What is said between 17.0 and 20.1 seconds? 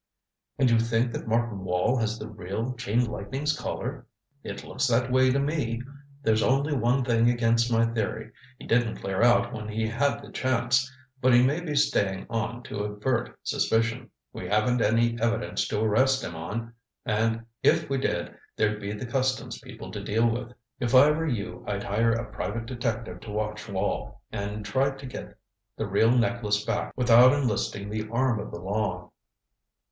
and if we did there'd be the customs people to